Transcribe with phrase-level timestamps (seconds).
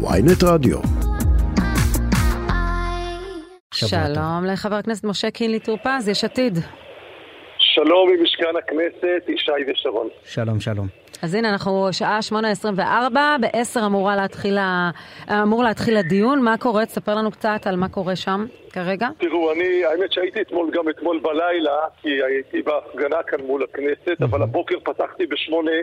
[0.00, 0.78] ויינט רדיו.
[3.74, 6.58] שלום לחבר הכנסת משה קינלי טור פז, יש עתיד.
[7.58, 10.08] שלום ממשכן הכנסת, ישי ושרון.
[10.24, 10.86] שלום, שלום.
[11.22, 12.78] אז הנה, אנחנו שעה 8.24,
[13.40, 14.58] ב-10 אמור להתחיל,
[15.42, 16.42] אמור להתחיל הדיון.
[16.42, 16.86] מה קורה?
[16.86, 19.08] תספר לנו קצת על מה קורה שם כרגע.
[19.18, 24.42] תראו, אני, האמת שהייתי אתמול, גם אתמול בלילה, כי הייתי בהפגנה כאן מול הכנסת, אבל
[24.42, 25.76] הבוקר פתחתי בשמונה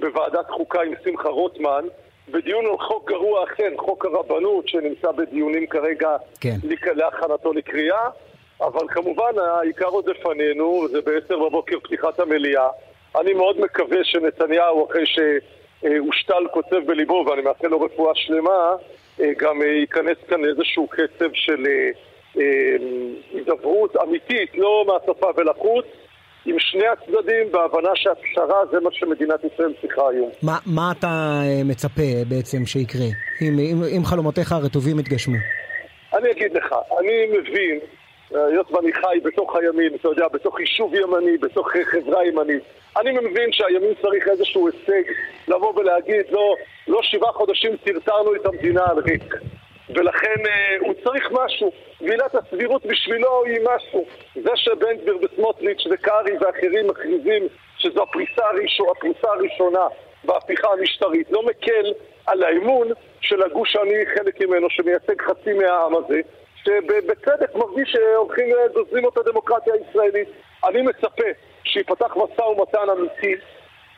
[0.00, 1.84] בוועדת חוקה עם שמחה רוטמן.
[2.28, 6.56] בדיון על חוק גרוע אכן, חוק הרבנות, שנמצא בדיונים כרגע כן.
[6.94, 8.08] להכנתו לקריאה,
[8.60, 12.68] אבל כמובן העיקר עוד לפנינו, זה בעשר בבוקר פתיחת המליאה.
[13.20, 18.74] אני מאוד מקווה שנתניהו, אחרי שהושתל קוצב בליבו, ואני מאחל לו רפואה שלמה,
[19.36, 21.66] גם ייכנס כאן לאיזשהו קצב של
[23.32, 25.86] הידברות אמיתית, לא מהשפה ולחוץ.
[26.46, 30.30] עם שני הצדדים, בהבנה שהפשרה זה מה שמדינת ישראל צריכה היום.
[30.42, 33.06] מה, מה אתה מצפה בעצם שיקרה,
[33.42, 35.36] אם, אם, אם חלומותיך הרטובים יתגשמו?
[36.14, 37.78] אני אגיד לך, אני מבין,
[38.30, 42.62] היות ואני חי בתוך הימין, אתה יודע, בתוך יישוב ימני, בתוך חברה ימנית,
[43.00, 45.12] אני מבין שהימין צריך איזשהו הישג
[45.48, 46.54] לבוא ולהגיד, לא,
[46.88, 49.34] לא שבעה חודשים טרטרנו את המדינה על ריק.
[49.94, 51.72] ולכן אה, הוא צריך משהו.
[52.00, 54.06] ועילת הסבירות בשבילו היא משהו.
[54.34, 57.46] זה שבן גביר וסמוטריץ' וקרעי ואחרים מכריזים
[57.78, 59.86] שזו הפריסה, הראשונה, הפריסה הראשונה
[60.24, 61.92] בהפיכה המשטרית, לא מקל
[62.26, 62.88] על האמון
[63.20, 66.20] של הגוש שאני חלק ממנו, שמייצג חצי מהעם הזה,
[66.64, 70.28] שבצדק מרגיש שהולכים וגוזלים את הדמוקרטיה הישראלית.
[70.68, 71.28] אני מצפה
[71.64, 73.34] שיפתח משא ומתן אמיתי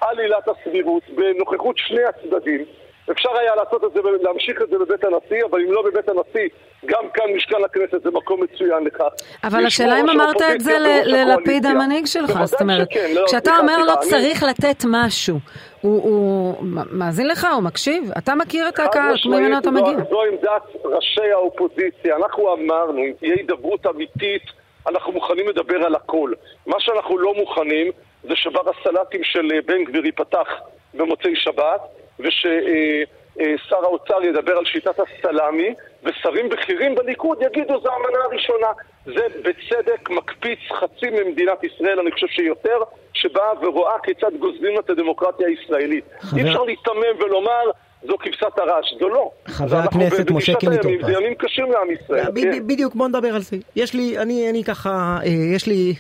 [0.01, 2.65] על עילת הסבירות בנוכחות שני הצדדים.
[3.11, 6.49] אפשר היה לעשות את זה, להמשיך את זה בבית הנשיא, אבל אם לא בבית הנשיא,
[6.87, 9.09] גם כאן משכן הכנסת זה מקום מצוין לכך.
[9.45, 13.95] אבל השאלה אם אמרת את זה ללפיד המנהיג שלך, זאת אומרת, לא, כשאתה אומר לא
[14.01, 15.39] צריך לתת משהו,
[15.81, 16.55] הוא
[16.91, 18.11] מאזין לך, הוא מקשיב?
[18.19, 19.97] אתה מכיר את הקהל, ממנו אתה מגיע.
[20.11, 24.43] זו עמדת ראשי האופוזיציה, אנחנו אמרנו, אם תהיה הידברות אמיתית,
[24.89, 26.33] אנחנו מוכנים לדבר על הכל.
[26.67, 30.49] מה שאנחנו לא מוכנים, זה שבר הסלטים של בן גביר ייפתח
[30.95, 31.81] במוצאי שבת,
[32.21, 38.67] וששר האוצר ידבר על שיטת הסלאמי, ושרים בכירים בליכוד יגידו זו המנה הראשונה.
[39.07, 42.79] זה בצדק מקפיץ חצי ממדינת ישראל, אני חושב שיותר,
[43.13, 46.05] שבאה ורואה כיצד גוזלים את הדמוקרטיה הישראלית.
[46.21, 46.39] חבר...
[46.39, 47.71] אי אפשר להיתמם ולומר...
[48.07, 49.31] זו כבשת הרש, זו לא.
[49.47, 51.07] חבר הכנסת משה קינלי טופז.
[51.07, 52.25] זה ימים קשים לעם ישראל.
[52.25, 52.67] כן.
[52.67, 53.57] בדיוק, בוא נדבר על זה.
[53.77, 55.19] יש לי, אני, אני ככה,
[55.55, 55.95] יש לי...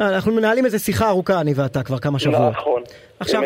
[0.00, 2.52] אנחנו מנהלים איזה שיחה ארוכה, אני ואתה, כבר כמה שבועות.
[2.52, 2.82] נכון.
[3.20, 3.42] עכשיו,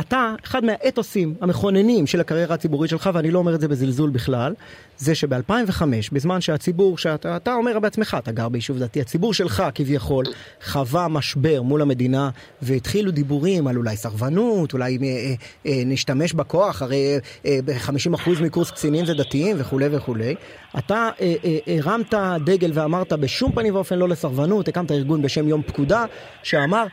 [0.00, 4.54] אתה, אחד מהאתוסים המכוננים של הקריירה הציבורית שלך, ואני לא אומר את זה בזלזול בכלל,
[4.98, 5.82] זה שב-2005,
[6.12, 10.24] בזמן שהציבור, שאתה אומר בעצמך, אתה גר ביישוב דתי, הציבור שלך כביכול
[10.64, 12.30] חווה משבר מול המדינה,
[12.62, 15.34] והתחילו דיבורים על אולי סרבנות, אולי אה, אה,
[15.66, 17.58] אה, נשתמש בכוח, הרי אה,
[18.14, 20.34] 50% מקורס קצינים זה דתיים וכולי וכולי.
[20.78, 22.14] אתה אה, אה, הרמת
[22.44, 26.04] דגל ואמרת בשום פנים ואופן לא לסרבנות, הקמת ארגון בשם יום פקודה,
[26.42, 26.84] שאמר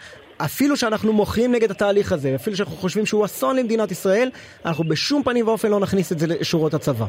[0.45, 4.29] אפילו שאנחנו מוחים נגד התהליך הזה, אפילו שאנחנו חושבים שהוא אסון למדינת ישראל,
[4.65, 7.05] אנחנו בשום פנים ואופן לא נכניס את זה לשורות הצבא.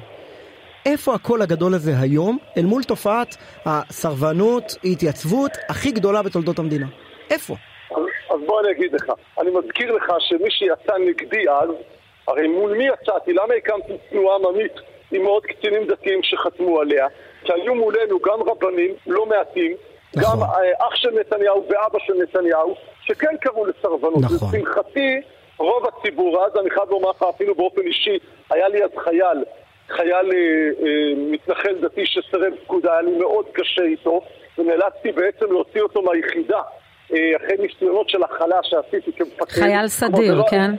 [0.87, 3.37] איפה הקול הגדול הזה היום אל מול תופעת
[3.67, 6.87] הסרבנות, התייצבות הכי גדולה בתולדות המדינה?
[7.31, 7.55] איפה?
[7.91, 11.71] אז, אז בוא אני אגיד לך, אני מזכיר לך שמי שיצא נגדי אז,
[12.29, 13.33] הרי מול מי יצאתי?
[13.33, 14.73] למה הקמתי תנועה עממית
[15.13, 17.07] עם מאות קצינים דתיים שחתמו עליה?
[17.45, 19.77] כי היו מולנו גם רבנים לא מעטים,
[20.17, 20.41] נכון.
[20.41, 24.23] גם אה, אח של נתניהו ואבא של נתניהו, שכן קראו לסרבנות.
[24.23, 24.49] נכון.
[24.49, 25.21] לשמחתי,
[25.59, 28.19] רוב הציבור, אז אני חייב לומר לך אפילו באופן אישי,
[28.51, 29.45] היה לי אז חייל,
[29.89, 34.21] חייל אה, אה, מתנחל דתי שסרב פקודה, היה לי מאוד קשה איתו,
[34.59, 36.61] ונאלצתי בעצם להוציא אותו מהיחידה,
[37.13, 39.63] אה, אחרי ניסיונות של הכלה שעשיתי כמפקד.
[39.63, 40.71] חייל סדיר, לא, כן?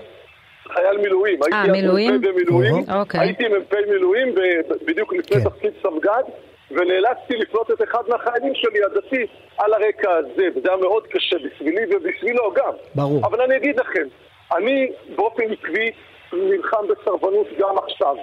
[0.73, 1.39] חייל מילואים.
[1.53, 2.11] אה, מילואים?
[2.11, 3.19] הייתי במילואים, אוקיי.
[3.19, 4.35] הייתי מ"פ מילואים,
[4.85, 5.49] בדיוק לפני כן.
[5.49, 6.23] תפקיד סמג"ד.
[6.73, 9.25] ונאלצתי לפנות את אחד מהחיילים שלי, הדתי,
[9.57, 12.71] על הרקע הזה, וזה היה מאוד קשה בשבילי ובשבילו גם.
[12.95, 13.25] ברור.
[13.25, 14.07] אבל אני אגיד לכם,
[14.55, 15.91] אני באופן עקבי
[16.33, 18.15] נלחם בסרבנות גם עכשיו.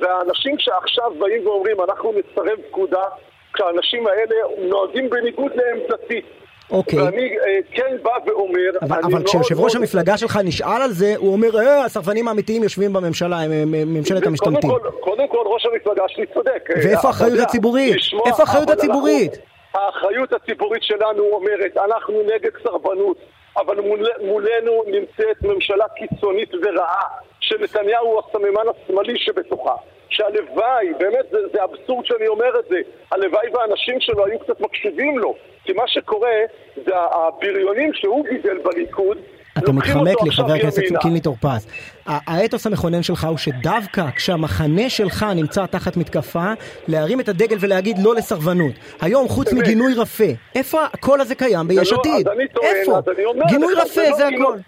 [0.00, 3.04] והאנשים שעכשיו באים ואומרים, אנחנו נסרב פקודה,
[3.52, 6.22] כשהאנשים האלה נוהגים בניגוד לעמדתי.
[6.70, 7.02] אוקיי.
[7.02, 8.70] ואני אה, כן בא ואומר...
[8.82, 12.62] אבל, אבל כשיושב ראש מאוד- המפלגה שלך נשאל על זה, הוא אומר, אה, הסרבנים האמיתיים
[12.62, 14.70] יושבים בממשלה, ממשלת המשתמטים.
[14.70, 16.68] קודם כל, קודם כל ראש המפלגה שלי צודק.
[16.76, 17.96] ואיפה אתה האחריות הציבורית?
[18.26, 19.38] איפה האחריות הציבורית?
[19.74, 23.16] האחריות הציבורית שלנו אומרת, אנחנו נגד סרבנות,
[23.56, 27.02] אבל מול, מולנו נמצאת ממשלה קיצונית ורעה,
[27.40, 29.74] שנתניהו הוא הסממן השמאלי שבתוכה.
[30.10, 32.76] שהלוואי, באמת זה, זה אבסורד שאני אומר את זה,
[33.12, 35.34] הלוואי והאנשים שלו היו קצת מקשיבים לו.
[35.64, 36.36] כי מה שקורה
[36.86, 39.18] זה הבריונים שהוא גידל בליכוד,
[39.58, 41.66] אתה מתחמק לי, חבר הכנסת קינלי טור פז.
[42.06, 46.52] האתוס המכונן שלך הוא שדווקא כשהמחנה שלך נמצא תחת מתקפה,
[46.88, 48.72] להרים את הדגל ולהגיד לא לסרבנות.
[49.00, 50.24] היום, חוץ מגינוי רפה,
[50.54, 52.28] איפה הקול הזה קיים ביש לא- עתיד?
[52.62, 52.98] איפה?
[53.48, 54.58] גינוי רפה, זה לא- הכל.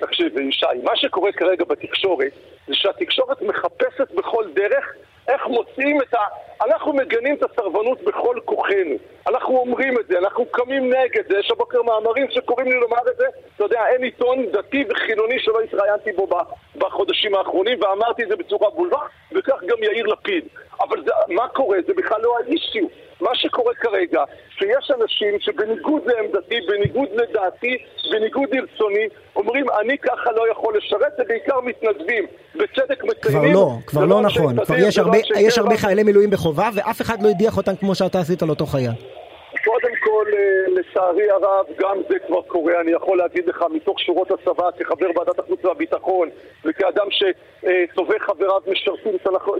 [0.00, 2.32] תקשיב, ישי, מה שקורה כרגע בתקשורת,
[2.66, 4.94] זה שהתקשורת מחפשת בכל דרך
[5.28, 6.18] איך מוצאים את ה...
[6.64, 8.96] אנחנו מגנים את הסרבנות בכל כוחנו.
[9.26, 11.38] אנחנו אומרים את זה, אנחנו קמים נגד זה.
[11.38, 13.26] יש הבוקר מאמרים שקוראים לי לומר את זה.
[13.56, 16.28] אתה יודע, אין עיתון דתי וחילוני שלא התראיינתי בו
[16.76, 19.00] בחודשים האחרונים, ואמרתי את זה בצורה בולבה,
[19.32, 20.44] וכך גם יאיר לפיד.
[20.80, 21.78] אבל זה, מה קורה?
[21.86, 22.86] זה בכלל לא האישיו.
[23.22, 24.24] מה שקורה כרגע,
[24.58, 27.76] שיש אנשים שבניגוד לעמדתי, בניגוד לדעתי,
[28.10, 32.26] בניגוד לרצוני, אומרים אני ככה לא יכול לשרת, זה בעיקר מתנדבים.
[32.54, 33.52] בצדק מציינים...
[33.52, 34.64] כבר לא, כבר לא נכון.
[34.64, 38.20] כבר יש הרבה, יש הרבה חיילי מילואים בחובה, ואף אחד לא הדיח אותם כמו שאתה
[38.20, 38.92] עשית לאותו חייל.
[40.12, 44.70] כל, אה, לצערי הרב, גם זה כבר קורה, אני יכול להגיד לך, מתוך שורות הצבא,
[44.78, 46.28] כחבר ועדת החוץ והביטחון,
[46.64, 49.12] וכאדם שטובי חבריו משרתים,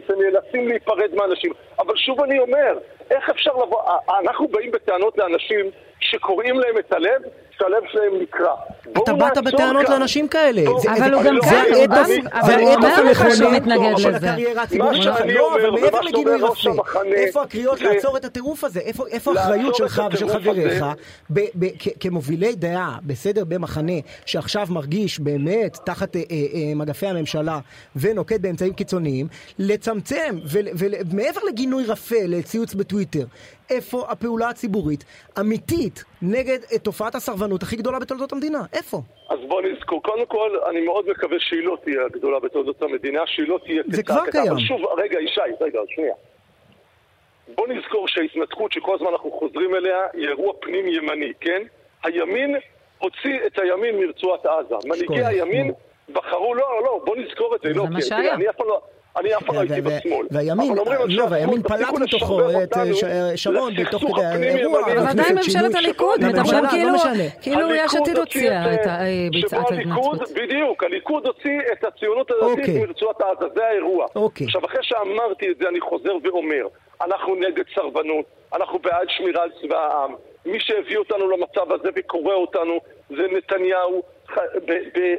[0.06, 1.52] שנאלצים להיפרד מאנשים.
[1.78, 2.78] אבל שוב אני אומר,
[3.10, 3.80] איך אפשר לבוא,
[4.20, 5.70] אנחנו באים בטענות לאנשים
[6.00, 7.22] שקוראים להם את הלב,
[7.62, 8.54] שהלב שלהם נקרע.
[9.02, 10.62] אתה באת בטענות לאנשים כאלה.
[11.00, 14.30] אבל הוא גם זה כאן, האתוס המכונן מתנגד של לזה.
[14.30, 15.18] הקריירה הציבורית שלך.
[15.18, 15.98] שאני לא, אומר, אבל מעבר
[16.46, 18.80] רפה, המחנה, איפה הקריאות זה- לעצור את הטירוף הזה?
[18.80, 20.84] איפה האחריות שלך ושל חבריך,
[22.00, 23.92] כמובילי דעה, בסדר, במחנה,
[24.26, 27.58] שעכשיו מרגיש באמת תחת אה, אה, אה, מגפי הממשלה
[27.96, 29.26] ונוקט באמצעים קיצוניים,
[29.58, 30.38] לצמצם,
[31.10, 33.24] ומעבר לגינוי רפה, לציוץ בטוויטר,
[33.70, 35.04] איפה הפעולה הציבורית
[35.40, 38.58] אמיתית נגד אה, תופעת הסרבנות הכי גדולה בתולדות המדינה?
[38.72, 39.00] איפה?
[39.30, 43.48] אז בוא נזכור, קודם כל, אני מאוד מקווה שהיא לא תהיה הגדולה בתולדות המדינה, שהיא
[43.48, 44.22] לא תהיה זה כצעקתה.
[44.22, 44.52] כבר קיים.
[44.52, 46.14] אבל שוב, רגע, ישי, רגע, שנייה.
[47.54, 51.62] בוא נזכור שההתנתקות שכל הזמן אנחנו חוזרים אליה היא אירוע פנים ימני, כן?
[52.04, 52.56] הימין
[52.98, 54.74] הוציא את הימין מרצועת עזה.
[54.84, 55.74] מנהיגי שכוח, הימין נו.
[56.12, 58.22] בחרו, לא, לא, בוא נזכור את זה, זה לא, מה כי- שהיה.
[58.22, 58.80] תראה, אני אף פעם לא...
[59.20, 60.26] אני אף פעם לא הייתי ו- ו- בשמאל.
[60.30, 60.74] והימין,
[61.08, 63.04] לא, והימין פלט מתוכו את, אה, ש-
[63.42, 64.80] שרון בתוך כדי האירוע.
[64.84, 65.74] אבל עדיין ממשלת.
[65.74, 67.30] הליכוד, שבו מדברים כאילו, לא משנה.
[67.42, 70.20] כאילו יש עתיד הוציא הוציאה את, אה, הליכוד- ההתנצחות.
[70.34, 72.78] בדיוק, הליכוד הוציא את הציונות הדתית אוקיי.
[72.86, 74.06] מרצועת עזה, זה האירוע.
[74.16, 74.44] אוקיי.
[74.46, 76.66] עכשיו, אחרי שאמרתי את זה, אני חוזר ואומר,
[77.02, 78.24] אנחנו נגד סרבנות,
[78.54, 80.14] אנחנו בעד שמירה על צבא העם.
[80.46, 82.78] מי שהביא אותנו למצב הזה וקורא אותנו
[83.10, 84.02] זה נתניהו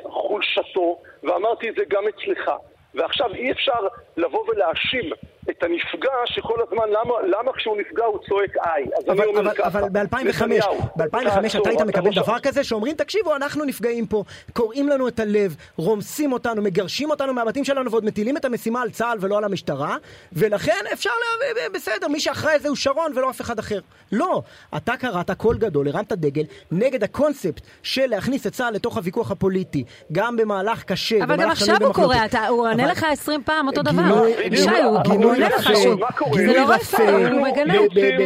[0.03, 2.51] בחולשתו, ואמרתי את זה גם אצלך.
[2.95, 3.79] ועכשיו אי אפשר
[4.17, 5.09] לבוא ולהאשים
[5.49, 8.83] את הנפגע שכל הזמן, למה, למה כשהוא נפגע הוא צועק איי?
[8.97, 12.13] אז אבל, אני אומר אבל, ככה, אבל ב-2005, נתניהו, ב-2005 תעצור, אתה היית אתה מקבל
[12.15, 14.23] דבר כזה שאומרים תקשיבו אנחנו נפגעים פה,
[14.53, 18.89] קורעים לנו את הלב, רומסים אותנו, מגרשים אותנו מהבתים שלנו ועוד מטילים את המשימה על
[18.89, 19.97] צה"ל ולא על המשטרה
[20.33, 21.53] ולכן אפשר, לה...
[21.73, 23.79] בסדר, מי שאחראי זה הוא שרון ולא אף אחד אחר.
[24.11, 24.41] לא,
[24.77, 29.83] אתה קראת קול גדול, הרמת דגל נגד הקונספט של להכניס את צה"ל לתוך הוויכוח הפוליטי,
[30.11, 32.17] גם במהלך קשה, אבל גם עכשיו הוא קורא,
[32.49, 34.01] הוא עונה לך 20 פעם אותו דבר.
[34.01, 35.99] הוא גינוי הוא עונה לך שוב.
[36.45, 37.03] לא רפה,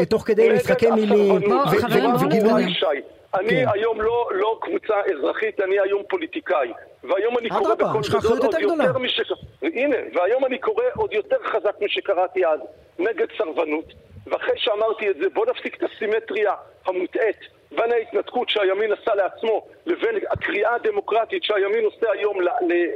[0.09, 1.67] תוך כדי משחקי מילים, הסרבנות.
[1.67, 2.69] בוא, ו- חברים, ו- בואו וגינוי- נתקדם.
[2.73, 2.85] שי,
[3.33, 3.65] אני כן.
[3.73, 6.71] היום לא, לא קבוצה אזרחית, אני היום פוליטיקאי.
[7.03, 7.87] והיום אני קורא גדול
[8.17, 9.23] אחריות עוד יותר משק...
[9.63, 12.59] הנה, והיום אני קורא עוד יותר חזק משקראתי אז,
[12.99, 13.93] נגד סרבנות.
[14.27, 16.53] ואחרי שאמרתי את זה, בוא נפסיק את הסימטריה
[16.85, 17.35] המוטעית
[17.71, 22.37] בין ההתנתקות שהימין עשה לעצמו לבין הקריאה הדמוקרטית שהימין עושה היום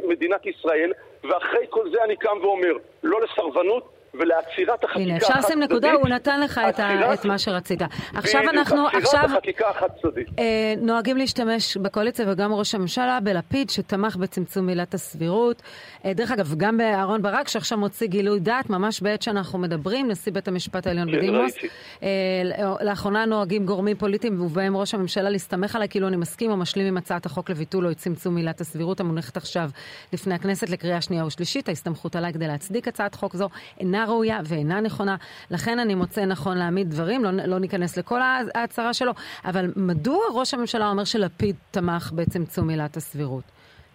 [0.06, 0.92] למדינת ישראל,
[1.24, 2.74] ואחרי כל זה אני קם ואומר,
[3.04, 5.60] לא לסרבנות ולעצירת החקיקה הנה, אפשר לשים.
[5.60, 7.82] נקודה, הוא נתן לך את ה- את מה שרצית.
[8.16, 9.30] עכשיו אנחנו, עכשיו...
[10.40, 15.62] אה, נוהגים להשתמש בקואליציה וגם ראש הממשלה בלפיד שתמך בצמצום עילת הסבירות.
[16.06, 20.32] אה, דרך אגב, גם באהרן ברק שעכשיו מוציא גילוי דעת, ממש בעת שאנחנו מדברים, נשיא
[20.32, 21.54] בית המשפט העליון כן, בדימוס.
[22.04, 22.10] אה,
[22.82, 26.98] לאחרונה נוהגים גורמים פוליטיים ובהם ראש הממשלה להסתמך עליי כאילו אני מסכים או משלים עם
[26.98, 29.70] הצעת החוק לביטול או צמצום עילת הסבירות המונחת עכשיו
[30.14, 31.70] לפני הכנסת לקריאה שנייה ושלישית.
[31.70, 33.50] ההסתמכות עליי כדי להצדיק הצעת חוק זו
[33.80, 35.16] אינה ראויה ואינה נכונה.
[35.52, 38.20] לכן אני מוצא נכון להעמיד דברים, לא, לא ניכנס לכל
[38.56, 39.12] ההצהרה שלו,
[39.46, 43.44] אבל מדוע ראש הממשלה אומר שלפיד תמך בצמצום עילת הסבירות?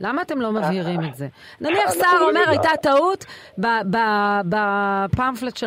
[0.01, 1.29] למה אתם לא מבהירים את זה?
[1.61, 3.25] נניח סער רואים אומר, את הייתה טעות
[5.09, 5.67] בפמפלט של,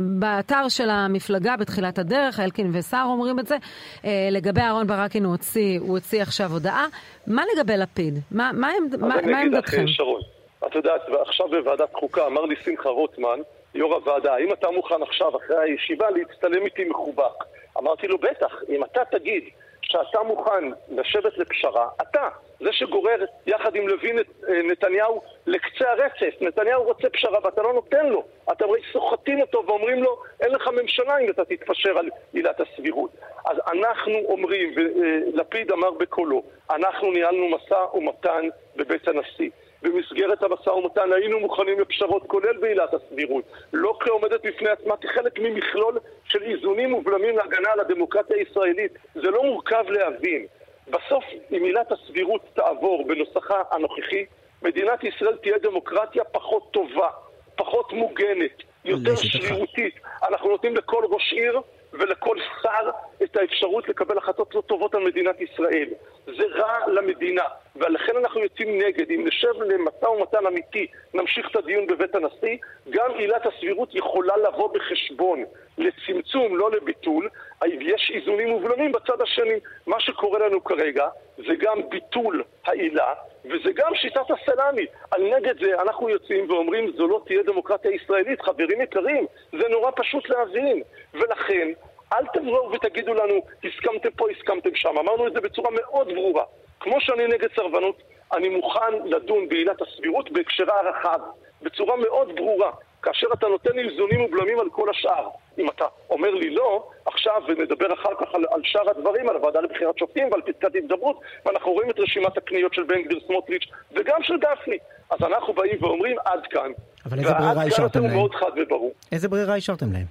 [0.00, 3.56] באתר של המפלגה בתחילת הדרך, אלקין וסער אומרים את זה.
[4.04, 5.36] אה, לגבי אהרן ברק, הנה הוא
[5.80, 6.86] הוציא, עכשיו הודעה.
[7.26, 8.18] מה לגבי לפיד?
[8.30, 9.84] מה, מה, עמד, מה, אז אני אגיד עמדתכם?
[9.86, 10.20] שרון,
[10.66, 13.40] את יודעת, עכשיו בוועדת חוקה אמר לי שמחה רוטמן,
[13.74, 17.44] יו"ר הוועדה, האם אתה מוכן עכשיו, אחרי הישיבה, להצטלם איתי מחובק?
[17.78, 19.44] אמרתי לו, בטח, אם אתה תגיד
[19.82, 22.28] שאתה מוכן לשבת לפשרה, אתה,
[22.60, 26.34] זה שגורר יחד עם לוין את אה, נתניהו לקצה הרצף.
[26.40, 28.24] נתניהו רוצה פשרה ואתה לא נותן לו.
[28.52, 33.10] אתם הרי סוחטים אותו ואומרים לו, אין לך ממשלה אם אתה תתפשר על עילת הסבירות.
[33.44, 39.50] אז אנחנו אומרים, ולפיד אמר בקולו, אנחנו ניהלנו משא ומתן בבית הנשיא.
[39.84, 43.44] במסגרת המשא ומתן היינו מוכנים לפשרות, כולל בעילת הסבירות.
[43.72, 48.92] לא כעומדת בפני עצמה, כחלק ממכלול של איזונים ובלמים להגנה על הדמוקרטיה הישראלית.
[49.14, 50.46] זה לא מורכב להבין.
[50.88, 54.24] בסוף, אם עילת הסבירות תעבור בנוסחה הנוכחי,
[54.62, 57.08] מדינת ישראל תהיה דמוקרטיה פחות טובה,
[57.56, 59.94] פחות מוגנת, יותר שרירותית.
[60.28, 61.60] אנחנו נותנים לכל ראש עיר
[61.98, 62.90] ולכל שר
[63.22, 65.88] את האפשרות לקבל החלטות לא טובות על מדינת ישראל.
[66.26, 67.42] זה רע למדינה,
[67.76, 69.10] ולכן אנחנו יוצאים נגד.
[69.10, 72.56] אם נשב למשא ומתן אמיתי, נמשיך את הדיון בבית הנשיא,
[72.90, 75.44] גם עילת הסבירות יכולה לבוא בחשבון
[75.78, 77.28] לצמצום, לא לביטול.
[77.64, 79.58] יש איזונים ובלמים בצד השני.
[79.86, 84.86] מה שקורה לנו כרגע זה גם ביטול העילה, וזה גם שיטת הסלאמי.
[85.18, 88.40] נגד זה אנחנו יוצאים ואומרים זו לא תהיה דמוקרטיה ישראלית.
[88.40, 90.82] חברים יקרים, זה נורא פשוט להבין.
[91.14, 91.68] ולכן,
[92.12, 94.98] אל תבואו ותגידו לנו, הסכמתם פה, הסכמתם שם.
[94.98, 96.44] אמרנו את זה בצורה מאוד ברורה.
[96.80, 101.20] כמו שאני נגד סרבנות, אני מוכן לדון בעילת הסבירות בהקשרה הרחב,
[101.62, 102.70] בצורה מאוד ברורה.
[103.02, 105.28] כאשר אתה נותן איזונים ובלמים על כל השאר.
[105.58, 109.60] אם אתה אומר לי לא, עכשיו, ונדבר אחר כך על, על שאר הדברים, על הוועדה
[109.60, 114.22] לבחירת שופטים ועל פסקת התגברות, ואנחנו רואים את רשימת הקניות של בן גביר סמוטריץ' וגם
[114.22, 114.78] של גפני.
[115.10, 116.70] אז אנחנו באים ואומרים, עד כאן.
[117.06, 118.14] אבל איזה ברירה השארתם להם?
[118.14, 118.92] מאוד חד וברור.
[119.12, 120.06] איזה ברירה השארתם להם?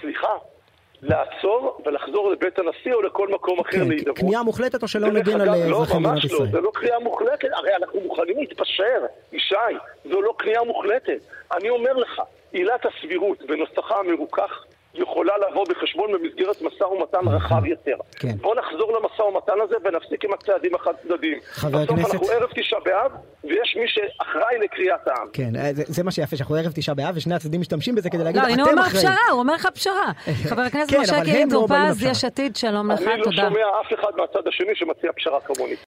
[0.00, 0.36] סליחה,
[1.02, 4.18] לעצור ולחזור לבית הנשיא או לכל מקום אחר כן, להידברות.
[4.18, 6.40] כניעה מוחלטת או שלא נגן על לא, אזרחי מדינת ישראל?
[6.40, 9.54] לא, ממש לא, זה לא כניעה מוחלטת, הרי אנחנו מוכנים להתפשר, ישי,
[10.04, 11.18] זו לא כניעה מוחלטת.
[11.56, 12.22] אני אומר לך,
[12.54, 17.96] עילת הסבירות בנוסחה המרוכך יכולה לבוא בחשבון במסגרת משא ומתן רחב יותר.
[18.20, 18.36] כן.
[18.40, 21.38] בוא נחזור למשא ומתן הזה ונפסיק עם הצעדים החד צדדיים.
[21.52, 23.12] חבר בסוף הכנסת- אנחנו ערב תשעה באב,
[23.44, 25.26] ויש מי שאחראי לקריאת העם.
[25.32, 28.24] כן, אה, זה, זה מה שיפה, שאנחנו ערב תשעה באב ושני הצדדים משתמשים בזה כדי
[28.24, 29.06] להגיד, לא, הנה הוא אתם אומר אחראים.
[29.06, 30.12] פשרה, הוא אומר לך פשרה.
[30.50, 32.02] חבר הכנסת כן, משה הם לא פז.
[32.04, 33.36] יש עתיד, שלום לך, אני לא תודה.
[33.36, 35.74] שומע אף אחד מהצד השני שמציע פשרה כמוני.